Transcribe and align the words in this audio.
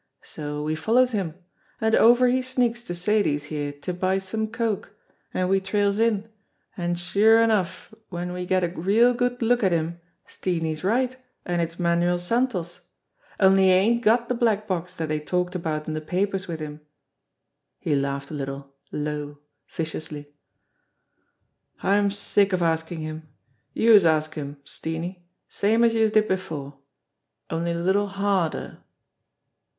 So 0.23 0.63
we 0.63 0.73
follows 0.73 1.11
him. 1.11 1.35
An' 1.79 1.95
over 1.95 2.27
he 2.27 2.41
sneaks 2.41 2.83
to 2.85 2.95
Sadie's 2.95 3.43
here 3.53 3.71
to 3.83 3.93
buy 3.93 4.17
some 4.17 4.47
coke, 4.47 4.95
an' 5.31 5.47
we 5.47 5.59
trails 5.59 5.99
in, 5.99 6.27
an' 6.75 6.95
sure 6.95 7.39
enough 7.39 7.93
w'en 8.09 8.33
we 8.33 8.47
gets 8.47 8.65
a 8.65 8.69
real 8.69 9.13
good 9.13 9.43
look 9.43 9.63
at 9.63 9.71
him 9.71 10.01
Steenie's 10.25 10.83
right 10.83 11.17
an' 11.45 11.59
it's 11.59 11.77
Manuel 11.77 12.17
Santos. 12.17 12.79
Only 13.39 13.65
he 13.65 13.71
ain't 13.73 14.01
got 14.03 14.27
de 14.27 14.33
black 14.33 14.67
box 14.67 14.95
dat 14.97 15.09
dey 15.09 15.19
talked 15.19 15.53
about 15.53 15.87
in 15.87 15.93
de 15.93 16.01
papers 16.01 16.47
wid 16.47 16.61
him." 16.61 16.81
He 17.77 17.93
laughed 17.95 18.31
a 18.31 18.33
little, 18.33 18.73
low, 18.91 19.37
viciously. 19.67 20.33
"I'm 21.83 22.09
sick 22.09 22.53
of 22.53 22.63
askin' 22.63 23.01
him. 23.01 23.27
Youse 23.75 24.05
ask 24.05 24.33
him, 24.33 24.57
Steenie, 24.63 25.27
same 25.47 25.83
as 25.83 25.93
youse 25.93 26.09
did 26.09 26.27
before 26.27 26.79
only 27.51 27.69
a 27.73 27.75
little 27.75 28.07
harder." 28.07 28.79